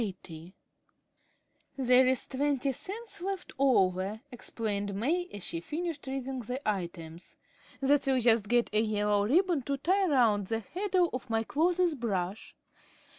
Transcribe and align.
80 0.03 0.55
"There's 1.77 2.25
twenty 2.25 2.71
cents 2.71 3.21
left 3.21 3.51
over," 3.59 4.21
explained 4.31 4.95
May, 4.95 5.27
as 5.31 5.43
she 5.43 5.59
finished 5.59 6.07
reading 6.07 6.39
the 6.39 6.59
items. 6.67 7.37
"That 7.81 8.07
will 8.07 8.19
just 8.19 8.47
get 8.49 8.71
a 8.73 8.81
yellow 8.81 9.27
ribbon 9.27 9.61
to 9.61 9.77
tie 9.77 10.07
round 10.07 10.47
the 10.47 10.61
handle 10.61 11.11
of 11.13 11.29
my 11.29 11.43
clothes 11.43 11.93
brush. 11.93 12.55